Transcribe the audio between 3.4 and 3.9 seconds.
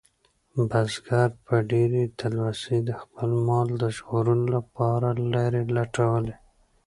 مال د